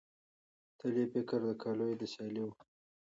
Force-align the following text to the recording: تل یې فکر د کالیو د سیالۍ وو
تل 0.77 0.93
یې 1.01 1.05
فکر 1.13 1.39
د 1.47 1.51
کالیو 1.61 1.99
د 1.99 2.03
سیالۍ 2.13 2.41
وو 2.45 2.53